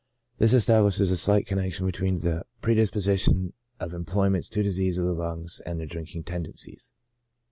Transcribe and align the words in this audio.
This 0.39 0.55
establishes 0.55 1.11
a 1.11 1.15
slight 1.15 1.45
connection 1.45 1.85
between 1.85 2.15
the 2.15 2.43
predispo 2.59 2.97
sition 2.97 3.51
of 3.79 3.93
employments 3.93 4.49
to 4.49 4.63
diseases 4.63 4.97
of 4.97 5.05
the 5.05 5.13
lungs 5.13 5.61
and 5.63 5.79
their 5.79 5.85
drinking 5.85 6.23
tendencies. 6.23 6.91